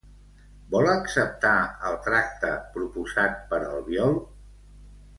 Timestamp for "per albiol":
3.55-4.23